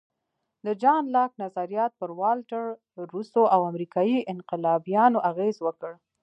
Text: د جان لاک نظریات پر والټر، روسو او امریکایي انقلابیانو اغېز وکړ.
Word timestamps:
د 0.65 0.67
جان 0.81 1.03
لاک 1.15 1.31
نظریات 1.43 1.91
پر 1.99 2.11
والټر، 2.19 2.65
روسو 3.11 3.43
او 3.53 3.61
امریکایي 3.71 4.19
انقلابیانو 4.33 5.19
اغېز 5.31 5.57
وکړ. 5.65 5.91